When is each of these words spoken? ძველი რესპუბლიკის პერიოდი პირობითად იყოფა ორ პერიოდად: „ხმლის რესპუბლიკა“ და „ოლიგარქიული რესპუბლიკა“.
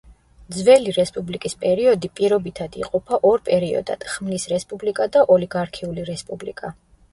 ძველი 0.53 0.93
რესპუბლიკის 0.95 1.55
პერიოდი 1.65 2.09
პირობითად 2.21 2.79
იყოფა 2.81 3.21
ორ 3.33 3.45
პერიოდად: 3.51 4.09
„ხმლის 4.15 4.49
რესპუბლიკა“ 4.57 5.09
და 5.19 5.27
„ოლიგარქიული 5.39 6.11
რესპუბლიკა“. 6.13 6.77